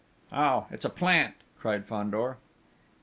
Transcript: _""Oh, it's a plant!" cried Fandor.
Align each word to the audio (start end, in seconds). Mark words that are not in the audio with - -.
_""Oh, 0.35 0.65
it's 0.71 0.83
a 0.83 0.89
plant!" 0.89 1.35
cried 1.59 1.85
Fandor. 1.85 2.37